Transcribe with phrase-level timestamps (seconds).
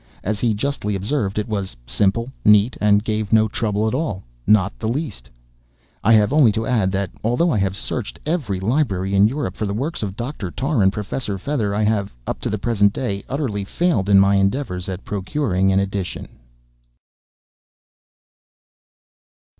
[0.23, 5.29] As he justly observed, it was "simple—neat—and gave no trouble at all—not the least."
[6.03, 9.67] I have only to add that, although I have searched every library in Europe for
[9.67, 13.23] the works of Doctor Tarr and Professor Fether, I have, up to the present day,
[13.29, 16.27] utterly failed in my endeavors at procuring an edition.